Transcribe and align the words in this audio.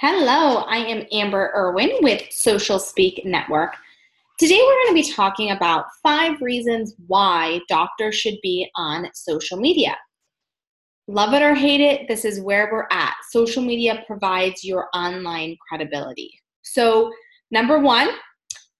Hello, 0.00 0.58
I 0.68 0.76
am 0.76 1.08
Amber 1.10 1.50
Irwin 1.56 1.90
with 2.02 2.22
Social 2.30 2.78
Speak 2.78 3.20
Network. 3.24 3.74
Today 4.38 4.60
we're 4.64 4.84
going 4.84 5.02
to 5.02 5.08
be 5.08 5.12
talking 5.12 5.50
about 5.50 5.86
five 6.04 6.40
reasons 6.40 6.94
why 7.08 7.58
doctors 7.68 8.14
should 8.14 8.36
be 8.40 8.70
on 8.76 9.08
social 9.12 9.58
media. 9.58 9.96
Love 11.08 11.34
it 11.34 11.42
or 11.42 11.52
hate 11.52 11.80
it, 11.80 12.06
this 12.06 12.24
is 12.24 12.40
where 12.40 12.68
we're 12.70 12.86
at. 12.92 13.14
Social 13.32 13.60
media 13.60 14.04
provides 14.06 14.62
your 14.62 14.86
online 14.94 15.56
credibility. 15.68 16.30
So, 16.62 17.12
number 17.50 17.80
one 17.80 18.10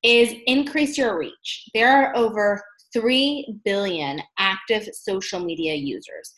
is 0.05 0.33
increase 0.47 0.97
your 0.97 1.19
reach. 1.19 1.69
There 1.75 1.91
are 1.91 2.15
over 2.15 2.63
3 2.93 3.59
billion 3.65 4.21
active 4.39 4.89
social 4.95 5.41
media 5.41 5.75
users. 5.75 6.33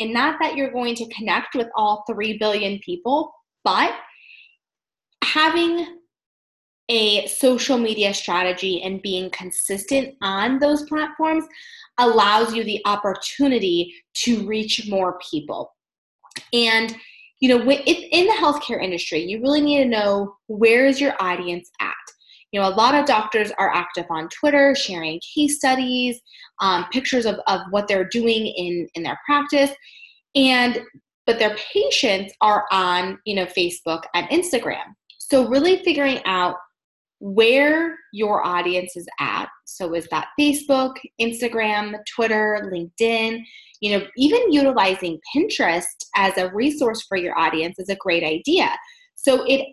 And 0.00 0.14
not 0.14 0.38
that 0.40 0.56
you're 0.56 0.72
going 0.72 0.94
to 0.94 1.08
connect 1.14 1.54
with 1.54 1.68
all 1.76 2.02
3 2.08 2.38
billion 2.38 2.78
people, 2.78 3.30
but 3.66 3.92
having 5.24 5.98
a 6.88 7.26
social 7.26 7.76
media 7.76 8.14
strategy 8.14 8.80
and 8.82 9.02
being 9.02 9.28
consistent 9.30 10.14
on 10.22 10.60
those 10.60 10.84
platforms 10.84 11.44
allows 11.98 12.54
you 12.54 12.62
the 12.62 12.80
opportunity 12.86 13.92
to 14.14 14.46
reach 14.46 14.88
more 14.88 15.18
people. 15.30 15.74
And 16.52 16.96
you 17.40 17.50
know, 17.50 17.70
in 17.70 18.26
the 18.26 18.32
healthcare 18.38 18.82
industry, 18.82 19.20
you 19.20 19.42
really 19.42 19.60
need 19.60 19.82
to 19.82 19.88
know 19.90 20.36
where 20.46 20.86
is 20.86 21.00
your 21.00 21.14
audience 21.20 21.68
at. 21.80 21.92
You 22.50 22.60
know, 22.60 22.68
a 22.68 22.70
lot 22.70 22.94
of 22.94 23.04
doctors 23.04 23.52
are 23.58 23.74
active 23.74 24.06
on 24.08 24.30
Twitter, 24.30 24.74
sharing 24.74 25.20
case 25.34 25.56
studies, 25.56 26.18
um, 26.62 26.86
pictures 26.92 27.26
of, 27.26 27.40
of 27.46 27.60
what 27.70 27.88
they're 27.88 28.08
doing 28.08 28.46
in, 28.46 28.88
in 28.94 29.02
their 29.02 29.18
practice. 29.26 29.70
And 30.34 30.80
but 31.26 31.38
their 31.38 31.56
patients 31.72 32.34
are 32.40 32.66
on, 32.70 33.18
you 33.24 33.34
know, 33.34 33.46
Facebook 33.46 34.02
and 34.14 34.28
Instagram. 34.28 34.84
So 35.18 35.48
really 35.48 35.82
figuring 35.82 36.20
out 36.24 36.56
where 37.18 37.96
your 38.12 38.46
audience 38.46 38.96
is 38.96 39.06
at. 39.18 39.48
So 39.64 39.94
is 39.94 40.06
that 40.10 40.28
Facebook, 40.38 40.94
Instagram, 41.20 41.94
Twitter, 42.14 42.70
LinkedIn, 42.72 43.42
you 43.80 43.98
know, 43.98 44.06
even 44.16 44.52
utilizing 44.52 45.18
Pinterest 45.34 45.84
as 46.14 46.36
a 46.38 46.52
resource 46.52 47.04
for 47.08 47.16
your 47.16 47.38
audience 47.38 47.78
is 47.78 47.88
a 47.88 47.96
great 47.96 48.22
idea. 48.22 48.70
So 49.14 49.44
it 49.46 49.66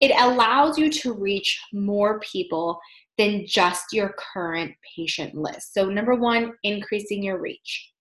it 0.00 0.12
allows 0.18 0.76
you 0.76 0.90
to 0.90 1.14
reach 1.14 1.58
more 1.72 2.20
people 2.20 2.78
than 3.16 3.46
just 3.46 3.92
your 3.92 4.14
current 4.34 4.74
patient 4.94 5.34
list. 5.34 5.72
So 5.72 5.86
number 5.86 6.14
1, 6.14 6.52
increasing 6.64 7.22
your 7.22 7.40
reach. 7.40 7.92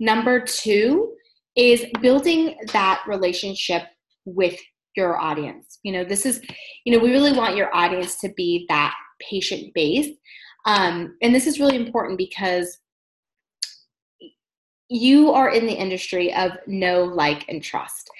Number 0.00 0.40
2 0.40 1.14
is 1.56 1.84
building 2.00 2.56
that 2.72 3.02
relationship 3.06 3.82
with 4.24 4.58
your 4.96 5.18
audience. 5.18 5.78
You 5.82 5.92
know, 5.92 6.04
this 6.04 6.26
is, 6.26 6.42
you 6.84 6.92
know, 6.92 7.02
we 7.02 7.10
really 7.10 7.32
want 7.32 7.56
your 7.56 7.74
audience 7.74 8.18
to 8.20 8.32
be 8.36 8.66
that 8.68 8.94
patient 9.20 9.72
base. 9.74 10.16
Um, 10.66 11.16
and 11.22 11.34
this 11.34 11.46
is 11.46 11.58
really 11.58 11.76
important 11.76 12.18
because 12.18 12.78
you 14.88 15.32
are 15.32 15.50
in 15.50 15.66
the 15.66 15.72
industry 15.72 16.32
of 16.34 16.52
know, 16.66 17.04
like, 17.04 17.48
and 17.48 17.62
trust. 17.62 18.10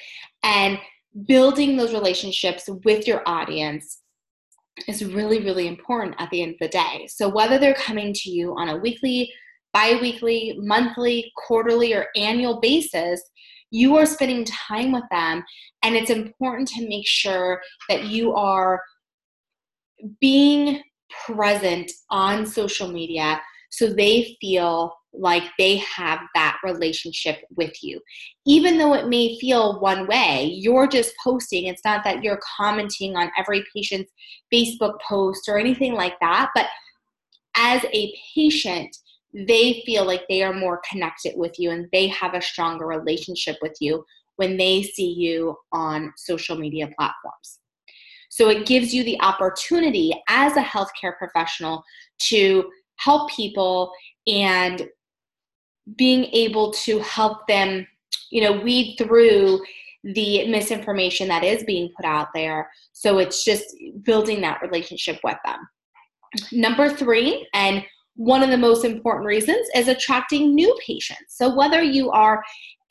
And 0.42 0.78
building 1.26 1.76
those 1.76 1.92
relationships 1.92 2.68
with 2.84 3.06
your 3.06 3.22
audience 3.26 4.00
is 4.88 5.04
really, 5.04 5.40
really 5.44 5.68
important 5.68 6.16
at 6.18 6.30
the 6.30 6.42
end 6.42 6.54
of 6.54 6.58
the 6.60 6.68
day. 6.68 7.06
So, 7.08 7.28
whether 7.28 7.58
they're 7.58 7.74
coming 7.74 8.14
to 8.14 8.30
you 8.30 8.56
on 8.56 8.70
a 8.70 8.78
weekly, 8.78 9.30
bi 9.72 9.98
weekly, 10.00 10.56
monthly, 10.58 11.32
quarterly, 11.36 11.94
or 11.94 12.06
annual 12.16 12.60
basis, 12.60 13.22
you 13.70 13.96
are 13.96 14.06
spending 14.06 14.44
time 14.44 14.92
with 14.92 15.04
them 15.10 15.42
and 15.82 15.96
it's 15.96 16.10
important 16.10 16.68
to 16.68 16.86
make 16.88 17.06
sure 17.06 17.60
that 17.88 18.04
you 18.04 18.34
are 18.34 18.80
being 20.20 20.82
present 21.26 21.90
on 22.10 22.46
social 22.46 22.88
media 22.88 23.40
so 23.70 23.86
they 23.86 24.36
feel 24.40 24.94
like 25.14 25.44
they 25.58 25.76
have 25.78 26.20
that 26.34 26.58
relationship 26.64 27.42
with 27.56 27.72
you. 27.82 28.00
Even 28.46 28.78
though 28.78 28.94
it 28.94 29.08
may 29.08 29.38
feel 29.38 29.80
one 29.80 30.06
way, 30.06 30.44
you're 30.54 30.86
just 30.86 31.12
posting. 31.22 31.66
It's 31.66 31.84
not 31.84 32.04
that 32.04 32.22
you're 32.22 32.40
commenting 32.56 33.16
on 33.16 33.30
every 33.38 33.64
patient's 33.74 34.12
Facebook 34.52 34.94
post 35.06 35.48
or 35.48 35.58
anything 35.58 35.94
like 35.94 36.14
that, 36.20 36.50
but 36.54 36.66
as 37.56 37.84
a 37.92 38.14
patient, 38.34 38.94
they 39.34 39.82
feel 39.86 40.04
like 40.04 40.22
they 40.28 40.42
are 40.42 40.52
more 40.52 40.80
connected 40.88 41.34
with 41.36 41.52
you 41.58 41.70
and 41.70 41.88
they 41.92 42.06
have 42.08 42.34
a 42.34 42.42
stronger 42.42 42.86
relationship 42.86 43.56
with 43.62 43.76
you 43.80 44.04
when 44.36 44.56
they 44.56 44.82
see 44.82 45.10
you 45.12 45.56
on 45.72 46.12
social 46.16 46.56
media 46.56 46.88
platforms. 46.98 47.60
So 48.28 48.48
it 48.48 48.66
gives 48.66 48.94
you 48.94 49.04
the 49.04 49.20
opportunity 49.20 50.12
as 50.28 50.56
a 50.56 50.62
healthcare 50.62 51.16
professional 51.18 51.82
to 52.20 52.70
help 52.96 53.30
people 53.30 53.92
and 54.26 54.88
being 55.96 56.24
able 56.32 56.72
to 56.72 57.00
help 57.00 57.46
them, 57.46 57.86
you 58.30 58.42
know, 58.42 58.52
weed 58.52 58.96
through 58.96 59.60
the 60.04 60.48
misinformation 60.48 61.28
that 61.28 61.44
is 61.44 61.62
being 61.64 61.90
put 61.96 62.04
out 62.04 62.28
there. 62.34 62.70
So 62.92 63.18
it's 63.18 63.44
just 63.44 63.64
building 64.02 64.40
that 64.40 64.62
relationship 64.62 65.20
with 65.22 65.36
them. 65.44 65.58
Number 66.50 66.88
three, 66.88 67.46
and 67.52 67.84
one 68.16 68.42
of 68.42 68.50
the 68.50 68.58
most 68.58 68.84
important 68.84 69.26
reasons 69.26 69.66
is 69.74 69.88
attracting 69.88 70.54
new 70.54 70.76
patients. 70.86 71.36
So 71.36 71.54
whether 71.54 71.82
you 71.82 72.10
are 72.10 72.42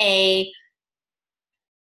a 0.01 0.51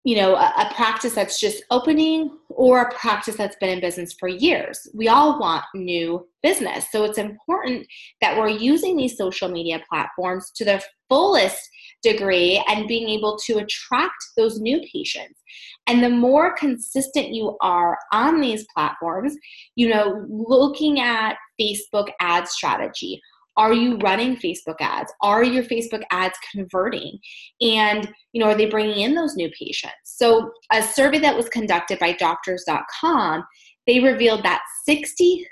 you 0.04 0.18
know 0.18 0.36
a, 0.36 0.54
a, 0.58 0.74
practice 0.76 1.14
that's 1.14 1.40
just 1.40 1.64
opening 1.72 2.38
or 2.50 2.82
a 2.82 2.94
practice 2.94 3.36
that's 3.36 3.56
been 3.58 3.70
in 3.70 3.80
business 3.80 4.14
for 4.20 4.28
years. 4.28 4.88
We 4.94 5.08
all 5.08 5.40
want 5.40 5.64
new 5.74 6.28
business. 6.42 6.92
So 6.92 7.04
it's 7.06 7.18
important 7.18 7.88
that 8.22 8.38
we're 8.38 8.50
using 8.50 8.98
these 8.98 9.18
social 9.18 9.48
media 9.48 9.82
platforms 9.90 10.52
to 10.56 10.66
their 10.66 10.82
fullest 11.10 11.58
degree 12.02 12.64
and 12.68 12.88
being 12.88 13.10
able 13.10 13.38
to 13.46 13.60
attract 13.60 14.24
those 14.36 14.60
new 14.60 14.82
patients. 14.92 15.40
And 15.88 16.04
the 16.04 16.10
more 16.10 16.56
consistent 16.56 17.30
you 17.30 17.58
are 17.62 17.98
on 18.12 18.42
these 18.42 18.66
platforms, 18.74 19.36
you 19.76 19.90
know, 19.90 20.26
looking 20.30 21.00
at 21.00 21.38
Facebook 21.60 22.10
ad 22.20 22.48
strategy, 22.48 23.22
are 23.58 23.74
you 23.74 23.98
running 23.98 24.36
facebook 24.38 24.76
ads 24.80 25.12
are 25.22 25.44
your 25.44 25.64
facebook 25.64 26.02
ads 26.12 26.38
converting 26.52 27.18
and 27.62 28.12
you 28.32 28.42
know 28.42 28.50
are 28.50 28.56
they 28.56 28.66
bringing 28.66 29.00
in 29.00 29.16
those 29.16 29.36
new 29.36 29.50
patients 29.58 29.94
so 30.04 30.52
a 30.72 30.82
survey 30.82 31.20
that 31.20 31.36
was 31.36 31.50
conducted 31.50 32.00
by 32.00 32.14
doctors.com 32.14 33.44
they 33.86 34.00
revealed 34.00 34.44
that 34.44 34.62
63% 34.88 35.46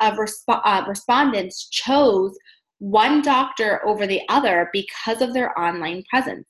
of 0.00 0.14
resp- 0.14 0.60
uh, 0.64 0.84
respondents 0.88 1.68
chose 1.68 2.36
one 2.78 3.22
doctor 3.22 3.86
over 3.86 4.06
the 4.06 4.22
other 4.28 4.70
because 4.72 5.20
of 5.20 5.34
their 5.34 5.58
online 5.58 6.02
presence 6.08 6.46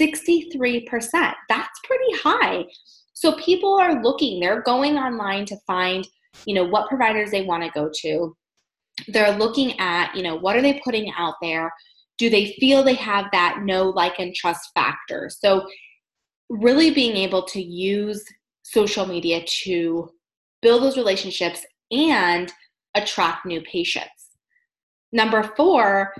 63%. 0.00 1.32
That's 1.48 1.80
pretty 1.84 2.12
high. 2.22 2.64
So 3.12 3.32
people 3.36 3.78
are 3.78 4.02
looking, 4.02 4.40
they're 4.40 4.62
going 4.62 4.96
online 4.96 5.46
to 5.46 5.56
find, 5.66 6.06
you 6.44 6.54
know, 6.54 6.64
what 6.64 6.88
providers 6.88 7.30
they 7.30 7.42
want 7.42 7.62
to 7.62 7.70
go 7.70 7.90
to. 8.02 8.36
They're 9.08 9.36
looking 9.36 9.78
at, 9.78 10.14
you 10.14 10.22
know, 10.22 10.36
what 10.36 10.56
are 10.56 10.62
they 10.62 10.80
putting 10.84 11.12
out 11.16 11.34
there? 11.42 11.72
Do 12.18 12.30
they 12.30 12.56
feel 12.58 12.82
they 12.82 12.94
have 12.94 13.26
that 13.32 13.60
know, 13.62 13.90
like, 13.90 14.18
and 14.18 14.34
trust 14.34 14.70
factor? 14.74 15.30
So, 15.30 15.66
really 16.48 16.90
being 16.92 17.16
able 17.16 17.42
to 17.42 17.60
use 17.60 18.24
social 18.62 19.06
media 19.06 19.44
to 19.64 20.08
build 20.62 20.82
those 20.82 20.96
relationships 20.96 21.64
and 21.90 22.52
attract 22.94 23.44
new 23.44 23.60
patients. 23.62 24.30
Number 25.12 25.42
four, 25.56 26.12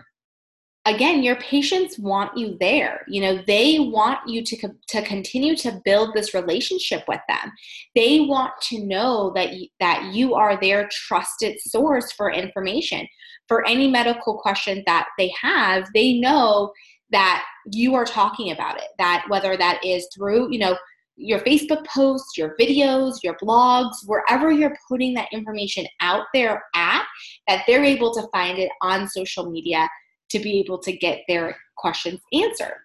again 0.86 1.22
your 1.22 1.36
patients 1.36 1.98
want 1.98 2.36
you 2.36 2.56
there. 2.60 3.04
You 3.08 3.20
know 3.20 3.42
they 3.46 3.78
want 3.78 4.20
you 4.26 4.42
to 4.44 4.56
to 4.88 5.02
continue 5.02 5.56
to 5.56 5.80
build 5.84 6.14
this 6.14 6.32
relationship 6.32 7.04
with 7.06 7.20
them. 7.28 7.52
They 7.94 8.20
want 8.20 8.52
to 8.68 8.84
know 8.84 9.32
that 9.34 9.50
that 9.80 10.10
you 10.14 10.34
are 10.34 10.58
their 10.58 10.88
trusted 10.90 11.60
source 11.60 12.12
for 12.12 12.32
information. 12.32 13.06
For 13.48 13.64
any 13.66 13.88
medical 13.88 14.38
question 14.38 14.82
that 14.86 15.06
they 15.18 15.32
have 15.40 15.86
they 15.94 16.14
know 16.14 16.72
that 17.12 17.44
you 17.70 17.94
are 17.94 18.04
talking 18.04 18.50
about 18.50 18.76
it 18.78 18.88
that 18.98 19.24
whether 19.28 19.56
that 19.56 19.84
is 19.84 20.08
through 20.14 20.52
you 20.52 20.58
know 20.58 20.76
your 21.18 21.38
Facebook 21.40 21.86
posts, 21.86 22.36
your 22.36 22.54
videos, 22.60 23.22
your 23.22 23.36
blogs, 23.42 23.94
wherever 24.04 24.52
you're 24.52 24.76
putting 24.86 25.14
that 25.14 25.28
information 25.32 25.86
out 26.00 26.26
there 26.34 26.62
at, 26.74 27.06
that 27.48 27.64
they're 27.66 27.84
able 27.84 28.12
to 28.12 28.28
find 28.34 28.58
it 28.58 28.70
on 28.82 29.08
social 29.08 29.50
media 29.50 29.88
to 30.30 30.38
be 30.38 30.58
able 30.60 30.78
to 30.78 30.92
get 30.92 31.22
their 31.28 31.56
questions 31.76 32.20
answered. 32.32 32.78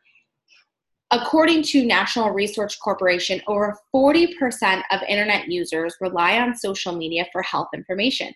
According 1.12 1.64
to 1.64 1.86
National 1.86 2.32
Research 2.32 2.80
Corporation, 2.80 3.42
over 3.48 3.78
40% 3.94 4.84
of 4.92 5.02
internet 5.08 5.50
users 5.50 5.96
rely 6.00 6.40
on 6.40 6.56
social 6.56 6.96
media 6.96 7.26
for 7.32 7.42
health 7.42 7.68
information, 7.74 8.34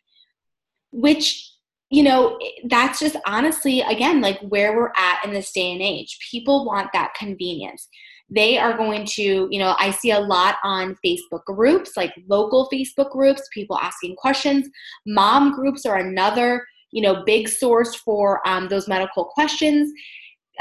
which 0.91 1.51
you 1.91 2.01
know, 2.01 2.39
that's 2.65 2.99
just 2.99 3.15
honestly, 3.27 3.81
again, 3.81 4.19
like 4.19 4.39
where 4.39 4.75
we're 4.75 4.91
at 4.97 5.23
in 5.23 5.31
this 5.31 5.51
day 5.51 5.71
and 5.71 5.83
age. 5.83 6.17
People 6.31 6.65
want 6.65 6.89
that 6.93 7.13
convenience. 7.13 7.87
they 8.29 8.57
are 8.57 8.75
going 8.75 9.05
to, 9.05 9.47
you 9.51 9.59
know, 9.59 9.75
I 9.77 9.91
see 9.91 10.11
a 10.11 10.19
lot 10.19 10.55
on 10.63 10.97
Facebook 11.05 11.43
groups, 11.45 11.95
like 11.95 12.13
local 12.27 12.67
Facebook 12.73 13.11
groups, 13.11 13.47
people 13.53 13.77
asking 13.77 14.15
questions. 14.15 14.67
Mom 15.05 15.53
groups 15.53 15.85
are 15.85 15.97
another, 15.97 16.65
you 16.91 17.01
know, 17.01 17.23
big 17.25 17.47
source 17.47 17.95
for 17.95 18.47
um, 18.47 18.67
those 18.67 18.87
medical 18.87 19.25
questions. 19.25 19.91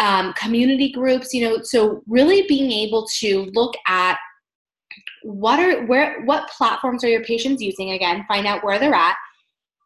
Um, 0.01 0.33
community 0.33 0.91
groups, 0.91 1.33
you 1.33 1.49
know, 1.49 1.59
so 1.63 2.03
really 2.09 2.45
being 2.49 2.73
able 2.73 3.07
to 3.21 3.49
look 3.55 3.75
at 3.87 4.19
what 5.25 5.59
are 5.59 5.87
where 5.87 6.23
what 6.25 6.51
platforms 6.51 7.03
are 7.03 7.09
your 7.09 7.25
patients 7.25 7.63
using 7.63 7.93
again 7.93 8.25
find 8.29 8.47
out 8.47 8.63
where 8.63 8.79
they're 8.79 8.95
at 8.95 9.17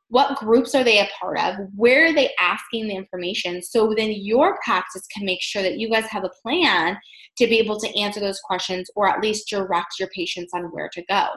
what 0.08 0.36
groups 0.38 0.74
are 0.74 0.82
they 0.82 0.98
a 0.98 1.08
part 1.20 1.38
of 1.38 1.54
where 1.76 2.06
are 2.06 2.12
they 2.12 2.34
asking 2.40 2.88
the 2.88 2.94
information 2.94 3.62
so 3.62 3.94
then 3.96 4.10
your 4.10 4.58
practice 4.64 5.06
can 5.14 5.24
make 5.24 5.40
sure 5.40 5.62
that 5.62 5.78
you 5.78 5.88
guys 5.88 6.06
have 6.06 6.24
a 6.24 6.30
plan 6.42 6.98
to 7.36 7.46
be 7.46 7.58
able 7.58 7.78
to 7.78 7.96
answer 7.98 8.18
those 8.18 8.40
questions 8.40 8.90
or 8.96 9.06
at 9.06 9.20
least 9.20 9.48
direct 9.48 9.94
your 10.00 10.08
patients 10.08 10.50
on 10.52 10.64
where 10.72 10.90
to 10.92 11.04
go 11.08 11.28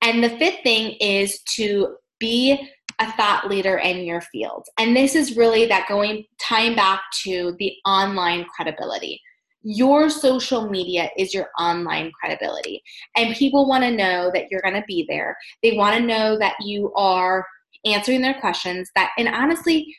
and 0.00 0.24
the 0.24 0.30
fifth 0.38 0.62
thing 0.62 0.96
is 1.00 1.40
to 1.42 1.96
be 2.18 2.70
a 2.98 3.12
thought 3.12 3.48
leader 3.48 3.78
in 3.78 4.04
your 4.04 4.20
field 4.20 4.64
and 4.78 4.96
this 4.96 5.14
is 5.14 5.36
really 5.36 5.66
that 5.66 5.88
going 5.88 6.24
tying 6.40 6.74
back 6.74 7.00
to 7.22 7.54
the 7.58 7.72
online 7.86 8.44
credibility 8.54 9.20
your 9.66 10.10
social 10.10 10.68
media 10.68 11.08
is 11.16 11.32
your 11.32 11.48
online 11.58 12.12
credibility. 12.20 12.82
And 13.16 13.34
people 13.34 13.66
want 13.66 13.82
to 13.82 13.90
know 13.90 14.30
that 14.34 14.50
you're 14.50 14.60
going 14.60 14.74
to 14.74 14.84
be 14.86 15.06
there. 15.08 15.34
They 15.62 15.74
want 15.74 15.96
to 15.96 16.06
know 16.06 16.38
that 16.38 16.54
you 16.60 16.92
are 16.92 17.46
answering 17.84 18.20
their 18.20 18.38
questions 18.40 18.90
that 18.94 19.10
and 19.18 19.28
honestly 19.28 19.94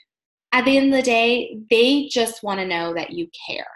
at 0.51 0.65
the 0.65 0.77
end 0.77 0.93
of 0.93 0.97
the 0.97 1.03
day 1.03 1.57
they 1.69 2.07
just 2.11 2.43
want 2.43 2.59
to 2.59 2.67
know 2.67 2.93
that 2.93 3.11
you 3.11 3.27
care 3.47 3.67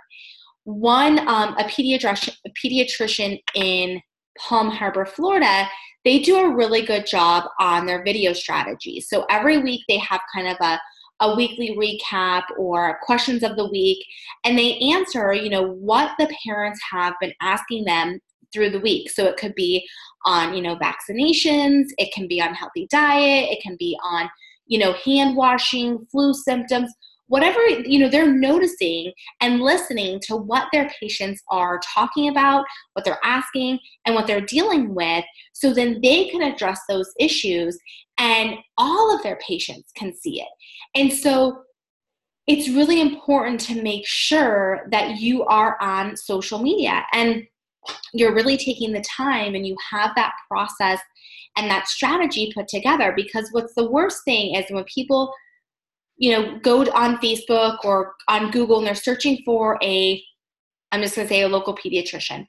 one 0.64 1.20
um, 1.28 1.56
a 1.58 1.64
pediatrician 1.64 2.36
a 2.46 2.50
pediatrician 2.52 3.40
in 3.56 4.02
palm 4.38 4.70
harbor 4.70 5.06
florida 5.06 5.68
they 6.06 6.20
do 6.20 6.38
a 6.38 6.56
really 6.56 6.82
good 6.86 7.06
job 7.06 7.46
on 7.60 7.86
their 7.86 8.04
video 8.04 8.34
strategy 8.34 9.00
so 9.02 9.26
every 9.30 9.58
week 9.58 9.82
they 9.88 9.98
have 9.98 10.22
kind 10.34 10.48
of 10.48 10.58
a 10.62 10.80
a 11.22 11.36
weekly 11.36 11.78
recap 11.78 12.44
or 12.58 12.98
questions 13.04 13.44
of 13.44 13.58
the 13.58 13.68
week 13.70 13.98
and 14.46 14.58
they 14.58 14.78
answer 14.80 15.34
you 15.34 15.50
know 15.50 15.68
what 15.74 16.12
the 16.18 16.34
parents 16.46 16.80
have 16.92 17.14
been 17.20 17.34
asking 17.42 17.84
them 17.84 18.20
through 18.52 18.70
the 18.70 18.80
week. 18.80 19.10
So 19.10 19.26
it 19.26 19.38
could 19.38 19.56
be 19.56 19.88
on, 20.26 20.54
you 20.54 20.62
know, 20.62 20.76
vaccinations, 20.78 21.86
it 21.98 22.14
can 22.14 22.28
be 22.28 22.42
on 22.42 22.54
healthy 22.54 22.88
diet, 22.90 23.50
it 23.52 23.62
can 23.62 23.76
be 23.80 23.98
on, 24.04 24.30
you 24.68 24.80
know, 24.80 24.94
hand 25.06 25.36
washing, 25.36 26.06
flu 26.12 26.34
symptoms, 26.34 26.94
whatever, 27.30 27.60
you 27.68 28.00
know, 28.00 28.10
they're 28.10 28.32
noticing 28.32 29.14
and 29.40 29.62
listening 29.62 30.20
to 30.24 30.36
what 30.36 30.68
their 30.74 30.92
patients 31.00 31.42
are 31.50 31.80
talking 31.94 32.30
about, 32.30 32.66
what 32.94 33.06
they're 33.06 33.24
asking, 33.24 33.80
and 34.06 34.16
what 34.16 34.28
they're 34.28 34.42
dealing 34.42 34.94
with. 34.94 35.24
So 35.54 35.74
then 35.74 36.00
they 36.04 36.26
can 36.30 36.42
address 36.42 36.82
those 36.90 37.12
issues 37.20 37.80
and 38.18 38.56
all 38.78 39.16
of 39.16 39.24
their 39.24 39.38
patients 39.48 39.92
can 39.96 40.14
see 40.14 40.42
it. 40.42 40.50
And 40.96 41.14
so 41.14 41.62
it's 42.48 42.68
really 42.68 43.00
important 43.00 43.60
to 43.62 43.82
make 43.82 44.08
sure 44.08 44.88
that 44.92 45.20
you 45.20 45.46
are 45.46 45.78
on 45.82 46.18
social 46.18 46.60
media. 46.60 47.06
And 47.14 47.44
you're 48.14 48.34
really 48.34 48.58
taking 48.58 48.92
the 48.92 49.04
time 49.04 49.56
and 49.56 49.66
you 49.66 49.76
have 49.92 50.12
that 50.16 50.34
process 50.48 51.00
and 51.58 51.70
that 51.70 51.88
strategy 51.88 52.52
put 52.56 52.68
together 52.68 53.14
because 53.16 53.50
what's 53.52 53.74
the 53.76 53.90
worst 53.90 54.24
thing 54.26 54.56
is 54.56 54.66
when 54.70 54.84
people 54.86 55.34
you 56.20 56.32
know 56.32 56.60
go 56.60 56.82
on 56.92 57.18
facebook 57.18 57.78
or 57.84 58.14
on 58.28 58.52
google 58.52 58.78
and 58.78 58.88
they're 58.88 58.96
searching 58.96 59.40
for 59.44 59.80
a 59.82 60.22
i'm 60.92 61.02
just 61.02 61.16
going 61.16 61.28
to 61.28 61.34
say 61.34 61.42
a 61.42 61.48
local 61.48 61.76
pediatrician. 61.76 62.46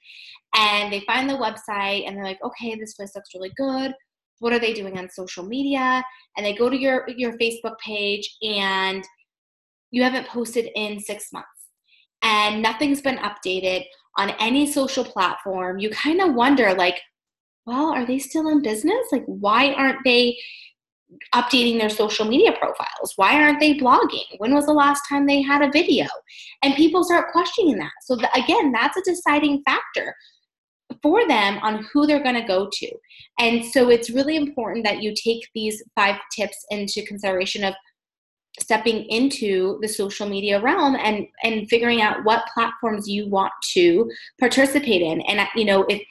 And 0.56 0.92
they 0.92 1.00
find 1.06 1.30
the 1.30 1.34
website 1.34 2.06
and 2.06 2.16
they're 2.16 2.24
like 2.24 2.42
okay 2.44 2.74
this 2.74 2.94
place 2.94 3.14
looks 3.14 3.30
really 3.34 3.52
good. 3.56 3.94
What 4.40 4.52
are 4.52 4.58
they 4.58 4.72
doing 4.72 4.98
on 4.98 5.08
social 5.08 5.44
media? 5.44 6.02
And 6.36 6.44
they 6.44 6.54
go 6.54 6.68
to 6.68 6.76
your 6.76 7.08
your 7.08 7.38
facebook 7.38 7.78
page 7.78 8.36
and 8.42 9.04
you 9.92 10.02
haven't 10.02 10.26
posted 10.26 10.70
in 10.74 10.98
six 10.98 11.32
months. 11.32 11.48
And 12.22 12.62
nothing's 12.62 13.00
been 13.00 13.18
updated 13.18 13.84
on 14.16 14.30
any 14.40 14.70
social 14.70 15.04
platform, 15.04 15.78
you 15.78 15.90
kind 15.90 16.20
of 16.20 16.34
wonder 16.34 16.74
like, 16.74 17.00
well, 17.66 17.90
are 17.90 18.06
they 18.06 18.18
still 18.18 18.48
in 18.48 18.62
business? 18.62 19.06
Like, 19.12 19.24
why 19.26 19.72
aren't 19.74 20.04
they 20.04 20.36
updating 21.34 21.78
their 21.78 21.90
social 21.90 22.24
media 22.24 22.52
profiles? 22.52 23.12
Why 23.16 23.34
aren't 23.34 23.60
they 23.60 23.74
blogging? 23.74 24.24
When 24.38 24.54
was 24.54 24.66
the 24.66 24.72
last 24.72 25.02
time 25.08 25.26
they 25.26 25.42
had 25.42 25.62
a 25.62 25.70
video? 25.70 26.06
And 26.62 26.74
people 26.74 27.04
start 27.04 27.32
questioning 27.32 27.78
that. 27.78 27.92
So, 28.02 28.16
the, 28.16 28.28
again, 28.34 28.72
that's 28.72 28.96
a 28.96 29.02
deciding 29.02 29.62
factor 29.64 30.14
for 31.02 31.26
them 31.28 31.58
on 31.62 31.86
who 31.92 32.06
they're 32.06 32.22
going 32.22 32.40
to 32.40 32.46
go 32.46 32.68
to. 32.70 32.90
And 33.38 33.64
so, 33.64 33.88
it's 33.90 34.10
really 34.10 34.36
important 34.36 34.84
that 34.86 35.02
you 35.02 35.14
take 35.14 35.48
these 35.54 35.82
five 35.94 36.16
tips 36.34 36.64
into 36.70 37.04
consideration 37.06 37.64
of 37.64 37.74
stepping 38.58 39.04
into 39.04 39.78
the 39.80 39.88
social 39.88 40.28
media 40.28 40.60
realm 40.60 40.96
and 40.96 41.26
and 41.44 41.68
figuring 41.68 42.02
out 42.02 42.24
what 42.24 42.48
platforms 42.52 43.08
you 43.08 43.28
want 43.28 43.52
to 43.62 44.10
participate 44.40 45.00
in 45.00 45.20
and 45.22 45.40
you 45.54 45.64
know 45.64 45.84
if 45.88 46.02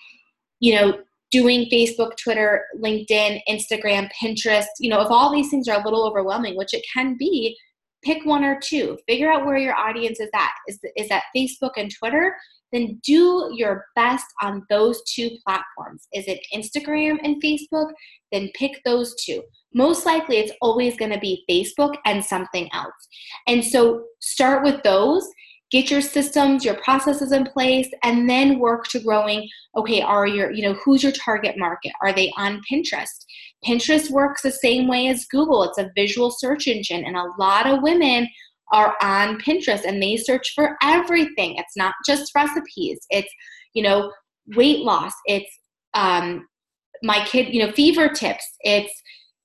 you 0.62 0.74
know 0.74 0.98
doing 1.32 1.70
facebook 1.72 2.12
twitter 2.22 2.64
linkedin 2.82 3.40
instagram 3.50 4.10
pinterest 4.22 4.66
you 4.80 4.90
know 4.90 5.02
if 5.02 5.10
all 5.10 5.32
these 5.32 5.50
things 5.50 5.68
are 5.68 5.80
a 5.80 5.84
little 5.84 6.06
overwhelming 6.06 6.56
which 6.56 6.74
it 6.74 6.84
can 6.94 7.16
be 7.18 7.56
pick 8.04 8.26
one 8.26 8.44
or 8.44 8.60
two. 8.62 8.98
Figure 9.08 9.32
out 9.32 9.46
where 9.46 9.58
your 9.58 9.76
audience 9.76 10.20
is 10.20 10.30
at. 10.34 10.52
Is, 10.68 10.80
is 10.96 11.10
that 11.10 11.24
facebook 11.36 11.72
and 11.78 11.92
twitter? 11.94 12.36
Then 12.72 13.00
do 13.04 13.52
your 13.54 13.86
best 13.96 14.26
on 14.42 14.64
those 14.70 15.02
two 15.04 15.32
platforms. 15.46 16.08
Is 16.14 16.26
it 16.28 16.40
instagram 16.54 17.18
and 17.24 17.42
facebook? 17.42 17.92
Then 18.32 18.50
pick 18.54 18.80
those 18.86 19.16
two. 19.24 19.42
Most 19.74 20.06
likely 20.06 20.38
it's 20.38 20.54
always 20.62 20.96
going 20.98 21.12
to 21.12 21.20
be 21.20 21.44
Facebook 21.50 21.96
and 22.06 22.24
something 22.24 22.70
else. 22.74 23.08
And 23.48 23.64
so 23.64 24.06
start 24.20 24.64
with 24.64 24.82
those, 24.84 25.28
get 25.72 25.92
your 25.92 26.02
systems, 26.02 26.66
your 26.66 26.76
processes 26.76 27.32
in 27.32 27.46
place, 27.46 27.90
and 28.04 28.30
then 28.30 28.60
work 28.60 28.88
to 28.88 29.00
growing. 29.00 29.48
Okay, 29.78 30.02
are 30.02 30.28
your, 30.28 30.52
you 30.52 30.64
know, 30.64 30.74
who's 30.74 31.04
your 31.04 31.12
target 31.12 31.58
market? 31.58 31.92
Are 32.02 32.14
they 32.14 32.32
on 32.38 32.62
Pinterest? 32.72 33.26
Pinterest 33.66 34.10
works 34.10 34.42
the 34.42 34.52
same 34.52 34.88
way 34.88 35.08
as 35.08 35.26
Google. 35.26 35.64
It's 35.64 35.78
a 35.78 35.92
visual 35.96 36.32
search 36.32 36.68
engine, 36.68 37.04
and 37.06 37.16
a 37.16 37.32
lot 37.38 37.68
of 37.68 37.82
women 37.82 38.28
are 38.72 38.96
on 39.02 39.40
Pinterest 39.40 39.84
and 39.84 40.02
they 40.02 40.16
search 40.16 40.54
for 40.54 40.78
everything. 40.84 41.56
It's 41.58 41.76
not 41.76 41.96
just 42.06 42.32
recipes. 42.36 43.00
It's, 43.10 43.32
you 43.74 43.82
know, 43.82 44.12
weight 44.56 44.80
loss. 44.80 45.14
It's 45.26 45.50
um 45.96 46.46
my 47.04 47.24
kid, 47.26 47.54
you 47.54 47.66
know, 47.66 47.72
fever 47.72 48.10
tips. 48.10 48.46
It's 48.62 48.94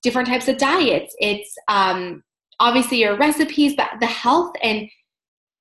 different 0.02 0.28
types 0.28 0.48
of 0.48 0.58
diets. 0.58 1.14
It's 1.18 1.54
um, 1.68 2.22
obviously 2.60 3.00
your 3.00 3.16
recipes, 3.16 3.74
but 3.76 3.90
the 4.00 4.06
health 4.06 4.52
and 4.62 4.88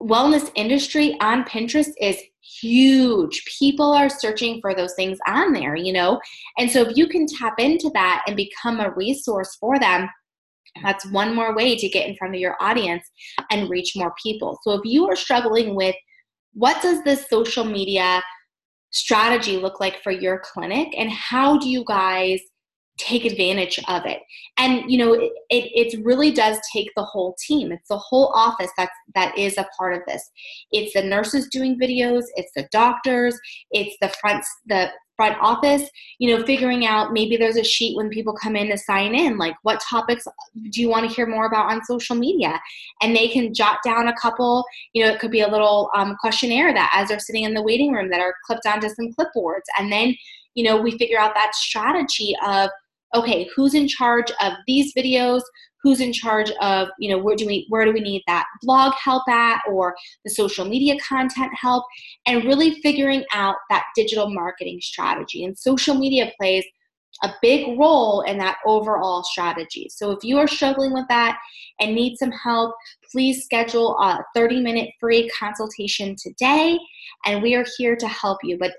wellness 0.04 0.52
industry 0.56 1.18
on 1.22 1.44
Pinterest 1.46 1.92
is 2.00 2.18
huge. 2.62 3.44
People 3.60 3.92
are 3.92 4.10
searching 4.10 4.60
for 4.62 4.76
those 4.76 4.94
things 4.96 5.18
on 5.28 5.54
there, 5.54 5.76
you 5.76 5.94
know? 5.94 6.20
And 6.58 6.70
so 6.70 6.82
if 6.82 6.98
you 6.98 7.08
can 7.08 7.26
tap 7.26 7.60
into 7.60 7.90
that 7.94 8.24
and 8.28 8.36
become 8.36 8.80
a 8.80 8.92
resource 8.92 9.56
for 9.60 9.80
them, 9.80 10.10
that's 10.84 11.10
one 11.12 11.36
more 11.36 11.56
way 11.56 11.78
to 11.78 11.90
get 11.90 12.08
in 12.08 12.16
front 12.16 12.34
of 12.34 12.42
your 12.42 12.56
audience 12.60 13.04
and 13.52 13.70
reach 13.70 13.94
more 13.96 14.14
people. 14.22 14.58
So 14.64 14.74
if 14.74 14.82
you 14.84 15.08
are 15.08 15.16
struggling 15.16 15.76
with 15.76 15.96
what 16.54 16.82
does 16.82 17.04
this 17.04 17.28
social 17.30 17.64
media 17.64 18.22
strategy 18.92 19.58
look 19.58 19.80
like 19.80 20.02
for 20.04 20.12
your 20.12 20.42
clinic 20.44 20.90
and 20.98 21.10
how 21.10 21.58
do 21.58 21.70
you 21.70 21.84
guys 21.88 22.40
take 22.98 23.26
advantage 23.26 23.80
of 23.88 24.06
it. 24.06 24.20
And 24.58 24.90
you 24.90 24.98
know 24.98 25.14
it, 25.14 25.32
it, 25.50 25.94
it 25.96 26.06
really 26.06 26.32
does 26.32 26.58
take 26.72 26.90
the 26.96 27.04
whole 27.04 27.36
team. 27.46 27.72
It's 27.72 27.88
the 27.88 27.98
whole 27.98 28.32
office 28.36 28.72
that's 28.78 28.92
that 29.16 29.38
is 29.38 29.58
a 29.58 29.68
part 29.78 29.96
of 29.96 30.02
this. 30.08 30.30
It's 30.72 30.94
the 30.94 31.04
nurses 31.04 31.48
doing 31.50 31.80
videos 31.80 32.24
it's 32.36 32.52
the 32.56 32.68
doctors 32.72 33.40
it's 33.72 33.96
the 34.02 34.10
front 34.22 34.44
the 34.68 34.90
front 35.16 35.38
office 35.42 35.88
you 36.18 36.36
know 36.36 36.44
figuring 36.44 36.86
out 36.88 37.14
maybe 37.14 37.38
there's 37.38 37.58
a 37.58 37.64
sheet 37.64 37.96
when 37.96 38.10
people 38.10 38.34
come 38.34 38.56
in 38.56 38.68
to 38.68 38.78
sign 38.78 39.14
in 39.14 39.38
like 39.38 39.56
what 39.62 39.80
topics 39.82 40.26
do 40.72 40.82
you 40.82 40.90
want 40.90 41.08
to 41.08 41.16
hear 41.16 41.28
more 41.28 41.46
about 41.46 41.72
on 41.72 41.84
social 41.84 42.16
media? 42.16 42.60
And 43.02 43.16
they 43.16 43.28
can 43.28 43.54
jot 43.54 43.80
down 43.84 44.08
a 44.08 44.16
couple 44.16 44.64
you 44.94 45.04
know 45.04 45.12
it 45.12 45.20
could 45.20 45.32
be 45.32 45.42
a 45.42 45.48
little 45.48 45.90
um, 45.96 46.16
questionnaire 46.20 46.74
that 46.74 46.92
as 46.96 47.10
they're 47.10 47.20
sitting 47.20 47.44
in 47.44 47.54
the 47.54 47.64
waiting 47.64 47.92
room 47.92 48.10
that 48.10 48.20
are 48.20 48.36
clipped 48.46 48.66
onto 48.66 48.90
some 48.90 49.14
clipboards. 49.14 49.68
And 49.80 49.92
then 49.92 50.16
you 50.56 50.64
know 50.64 50.82
we 50.82 50.98
figure 50.98 51.20
out 51.20 51.34
that 51.36 51.56
strategy 51.56 52.36
of 52.46 52.70
okay, 53.14 53.48
who's 53.56 53.74
in 53.74 53.88
charge 53.88 54.32
of 54.42 54.54
these 54.68 54.94
videos? 54.94 55.42
Who's 55.82 56.00
in 56.00 56.14
charge 56.14 56.50
of, 56.62 56.88
you 56.98 57.10
know, 57.10 57.22
where 57.22 57.36
do 57.36 57.46
we 57.46 57.66
where 57.68 57.84
do 57.84 57.92
we 57.92 58.00
need 58.00 58.24
that 58.26 58.46
blog 58.62 58.94
help 58.94 59.28
at 59.28 59.62
or 59.70 59.94
the 60.24 60.32
social 60.32 60.64
media 60.64 60.96
content 61.06 61.52
help? 61.54 61.84
And 62.26 62.46
really 62.46 62.80
figuring 62.82 63.26
out 63.34 63.56
that 63.70 63.84
digital 63.94 64.30
marketing 64.34 64.80
strategy. 64.82 65.44
And 65.44 65.58
social 65.58 65.96
media 65.96 66.32
plays 66.40 66.64
a 67.22 67.34
big 67.42 67.78
role 67.78 68.22
in 68.22 68.38
that 68.40 68.58
overall 68.66 69.24
strategy. 69.24 69.88
So 69.90 70.12
if 70.12 70.24
you 70.24 70.38
are 70.38 70.48
struggling 70.48 70.94
with 70.94 71.06
that 71.10 71.38
and 71.80 71.94
need 71.94 72.18
some 72.18 72.32
help, 72.32 72.76
please 73.12 73.44
schedule 73.44 73.98
a 74.00 74.24
30 74.36 74.62
minute 74.62 74.90
free 75.00 75.30
consultation 75.38 76.16
today, 76.22 76.80
and 77.26 77.42
we 77.42 77.56
are 77.56 77.66
here 77.78 77.96
to 77.96 78.08
help 78.08 78.40
you. 78.44 78.58
But 78.58 78.74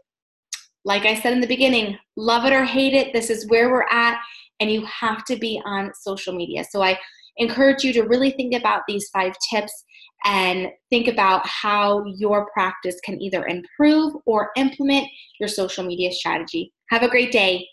like 0.85 1.07
I 1.07 1.19
said 1.19 1.33
in 1.33 1.41
the 1.41 1.47
beginning, 1.47 1.99
love 2.17 2.45
it 2.45 2.53
or 2.53 2.65
hate 2.65 2.95
it, 2.95 3.13
this 3.13 3.31
is 3.31 3.49
where 3.49 3.71
we're 3.71 3.89
at, 3.91 4.19
and 4.61 4.71
you 4.71 4.85
have 4.87 5.25
to 5.25 5.37
be 5.37 5.61
on 5.65 5.93
social 6.01 6.35
media. 6.35 6.65
So 6.71 6.83
I 6.83 6.99
encourage 7.39 7.83
you 7.83 7.93
to 7.95 8.03
really 8.03 8.31
think 8.31 8.55
about 8.55 8.83
these 8.87 9.09
five 9.13 9.35
tips 9.51 9.85
and 10.25 10.69
think 10.91 11.09
about 11.09 11.47
how 11.47 12.05
your 12.17 12.49
practice 12.53 12.97
can 13.05 13.21
either 13.21 13.47
improve 13.47 14.15
or 14.27 14.51
implement 14.57 15.07
your 15.41 15.49
social 15.49 15.85
media 15.85 16.13
strategy. 16.13 16.73
Have 16.91 17.03
a 17.03 17.09
great 17.09 17.33
day. 17.33 17.67